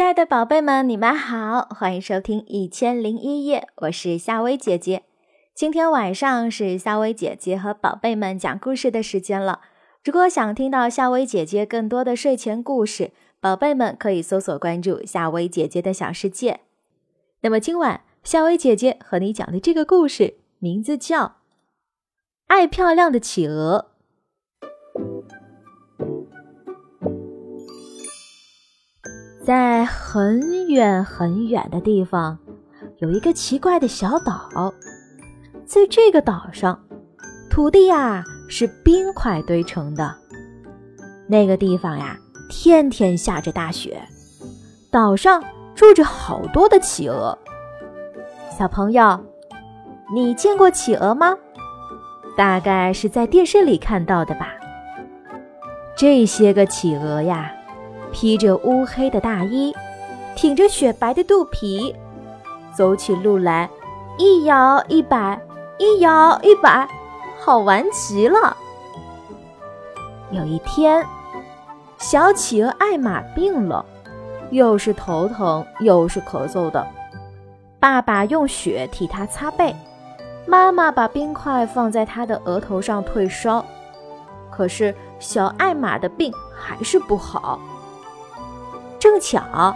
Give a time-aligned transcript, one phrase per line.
[0.00, 5.02] 亲爱的宝贝们，你们好，欢迎收听《一千零一夜》，我是夏薇姐姐。
[5.54, 9.60] 今天晚上是夏薇姐姐和宝贝们讲故事的时间了。
[10.02, 16.60] 如果想听到夏薇姐姐更多的睡前故事，宝贝们可以搜索关注夏薇姐姐的小世界。
[17.42, 21.24] 那么今晚夏薇姐姐和你讲的这个故事名字叫
[22.46, 23.89] 《爱漂亮的企鹅》。
[29.42, 32.38] 在很远很远的地方，
[32.98, 34.72] 有一个奇怪的小岛。
[35.64, 36.78] 在这个岛上，
[37.48, 40.14] 土地呀是冰块堆成的。
[41.26, 42.18] 那个地方呀，
[42.50, 44.02] 天天下着大雪。
[44.90, 45.42] 岛上
[45.74, 47.36] 住着好多的企鹅。
[48.58, 49.18] 小朋友，
[50.14, 51.34] 你见过企鹅吗？
[52.36, 54.48] 大概是在电视里看到的吧。
[55.96, 57.54] 这些个企鹅呀。
[58.12, 59.74] 披着乌黑的大衣，
[60.34, 61.94] 挺着雪白的肚皮，
[62.74, 63.68] 走起路来
[64.18, 65.40] 一摇一摆，
[65.78, 66.88] 一摇一摆，
[67.38, 68.56] 好玩极了。
[70.30, 71.04] 有一天，
[71.98, 73.84] 小企鹅艾玛病了，
[74.50, 76.86] 又是头疼又是咳嗽的。
[77.78, 79.74] 爸爸用雪替他擦背，
[80.46, 83.64] 妈妈把冰块放在他的额头上退烧。
[84.50, 87.58] 可是小艾玛的病还是不好。
[89.00, 89.74] 正巧，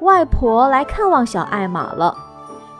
[0.00, 2.14] 外婆来看望小艾玛了。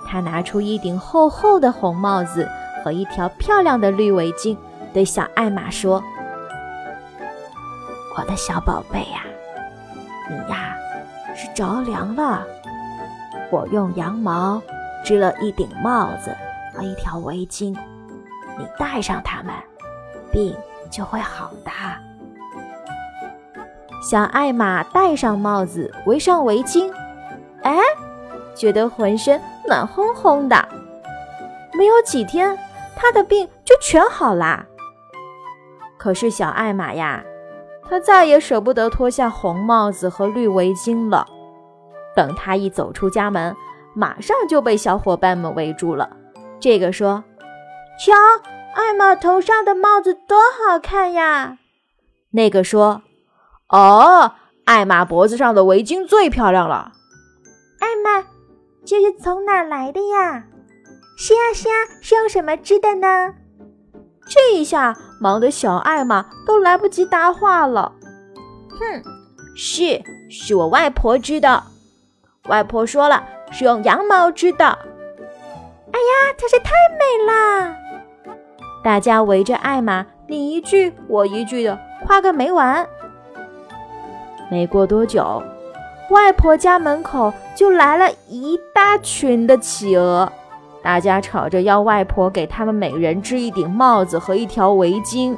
[0.06, 2.46] 她拿出一顶厚厚的红帽子
[2.84, 4.56] 和一条漂亮的绿围巾，
[4.92, 6.02] 对小艾玛说
[8.16, 9.24] ：“我的小宝贝呀，
[10.28, 10.76] 你呀
[11.34, 12.42] 是着凉了。
[13.50, 14.60] 我用羊毛
[15.02, 16.36] 织了一顶帽子
[16.74, 17.74] 和一条围巾，
[18.58, 19.54] 你戴上它们，
[20.30, 20.54] 病
[20.90, 21.70] 就会好的。”
[24.00, 26.90] 小艾玛戴上帽子，围上围巾，
[27.62, 27.76] 哎，
[28.54, 30.68] 觉得浑身暖烘烘的。
[31.74, 32.56] 没有几天，
[32.94, 34.64] 她的病就全好啦。
[35.96, 37.24] 可是小艾玛呀，
[37.88, 41.26] 她再也舍不得脱下红帽子和绿围巾了。
[42.14, 43.54] 等她一走出家门，
[43.94, 46.08] 马上就被小伙伴们围住了。
[46.60, 47.24] 这个说
[47.98, 48.14] ：“瞧，
[48.74, 51.58] 艾玛头上的帽子多好看呀！”
[52.30, 53.02] 那个说。
[53.68, 54.32] 哦，
[54.64, 56.92] 艾玛脖子上的围巾最漂亮了。
[57.80, 58.26] 艾玛，
[58.86, 60.44] 这是从哪来的呀？
[61.18, 63.34] 是呀是呀，是用什么织的呢？
[64.26, 67.92] 这一下忙得小艾玛都来不及答话了。
[68.70, 69.02] 哼，
[69.54, 71.62] 是，是我外婆织的。
[72.48, 74.64] 外婆说了，是用羊毛织的。
[74.66, 77.76] 哎呀，真是太美啦！
[78.82, 82.88] 大家围着艾玛，你一句我一句的夸个没完。
[84.50, 85.42] 没过多久，
[86.10, 90.30] 外婆家门口就来了一大群的企鹅，
[90.82, 95.36] 大家吵着要外婆给他们每人织一顶帽子和一条围巾。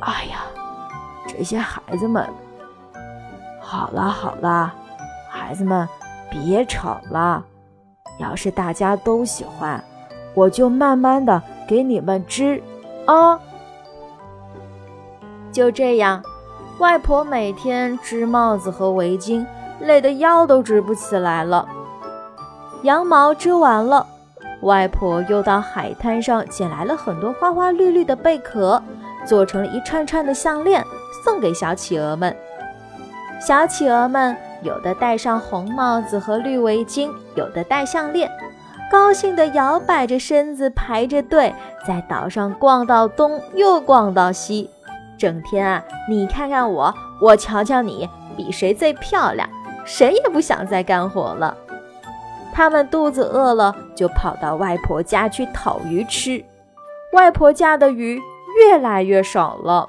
[0.00, 0.46] 哎呀，
[1.26, 2.26] 这些孩子们，
[3.60, 4.72] 好了好了，
[5.28, 5.86] 孩子们
[6.30, 7.44] 别吵了。
[8.18, 9.82] 要是大家都喜欢，
[10.32, 12.62] 我就慢慢的给你们织
[13.04, 13.38] 啊。
[15.52, 16.22] 就这样。
[16.78, 19.46] 外婆每天织帽子和围巾，
[19.80, 21.66] 累得腰都直不起来了。
[22.82, 24.06] 羊毛织完了，
[24.60, 28.82] 外婆又到海滩上捡来了很多花花绿绿的贝壳，
[29.24, 30.84] 做成了一串串的项链，
[31.24, 32.36] 送给小企鹅们。
[33.40, 38.30] 小企鹅们有的戴上红帽子和绿围巾，有的戴项链，
[38.92, 41.54] 高兴地摇摆着身子，排着队
[41.86, 44.68] 在岛上逛到东，又逛到西。
[45.18, 49.48] 整天啊，你看看我，我瞧瞧你，比谁最漂亮，
[49.84, 51.56] 谁也不想再干活了。
[52.52, 56.42] 他们肚子饿了，就跑到外婆家去讨鱼吃。
[57.12, 58.20] 外婆家的鱼
[58.58, 59.88] 越来越少了。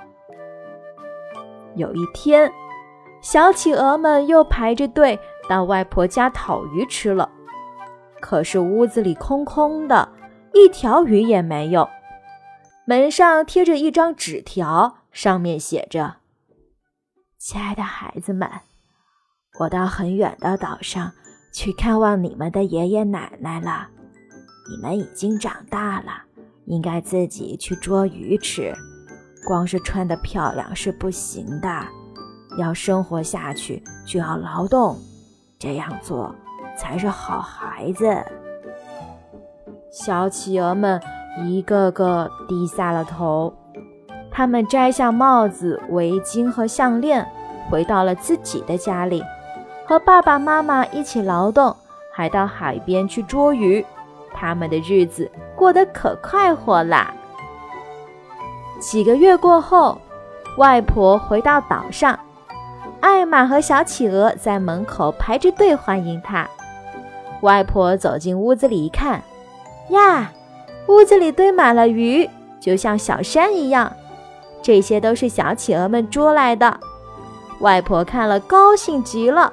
[1.75, 2.51] 有一天，
[3.21, 7.29] 小企鹅们又排着队到外婆家讨鱼吃了，
[8.19, 10.09] 可是屋子里空空的，
[10.53, 11.87] 一条鱼也没有。
[12.85, 14.96] 门上贴着一张纸条。
[15.11, 16.17] 上面写着
[17.37, 18.49] ：“亲爱的孩子们，
[19.59, 21.11] 我到很远的岛上
[21.53, 23.89] 去看望你们的爷爷奶奶了。
[24.69, 26.23] 你们已经长大了，
[26.65, 28.73] 应该自己去捉鱼吃。
[29.47, 31.87] 光是穿的漂亮是不行的，
[32.59, 34.99] 要生活下去就要劳动，
[35.57, 36.35] 这样做
[36.77, 38.05] 才是好孩子。”
[39.89, 41.01] 小企鹅们
[41.45, 43.51] 一个个低下了头。
[44.37, 47.27] 他们摘下帽子、围巾和项链，
[47.71, 49.23] 回到了自己的家里，
[49.83, 51.75] 和爸爸妈妈一起劳动，
[52.13, 53.83] 还到海边去捉鱼。
[54.31, 57.11] 他们的日子过得可快活啦。
[58.79, 59.99] 几个月过后，
[60.57, 62.19] 外婆回到岛上，
[62.99, 66.47] 艾玛和小企鹅在门口排着队欢迎她。
[67.41, 69.19] 外婆走进屋子里一看，
[69.89, 70.31] 呀，
[70.87, 72.29] 屋子里堆满了鱼，
[72.59, 73.91] 就像小山一样。
[74.61, 76.79] 这些都是小企鹅们捉来的。
[77.59, 79.51] 外婆看了，高兴极了。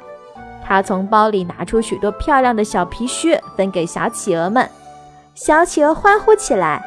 [0.62, 4.68] 她从包里拿出许多漂亮的小皮靴，分给小企鹅们。
[5.34, 6.82] 小企鹅欢呼起来。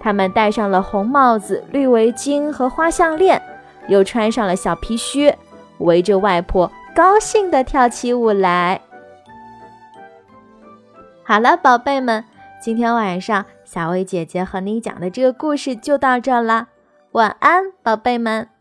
[0.00, 3.42] 他们戴上了红帽子、绿围巾和花项链，
[3.88, 5.36] 又穿上了小皮靴，
[5.78, 8.80] 围着外婆高兴地跳起舞来。
[11.24, 12.24] 好了，宝贝们，
[12.62, 16.68] 今天晚上小薇姐姐和你讲的这个故事就到这了。
[17.12, 18.57] 晚安，宝贝们。